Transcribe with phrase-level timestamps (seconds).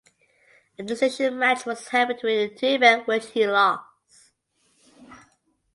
[0.79, 3.85] A decision match was held between the two men which he lost.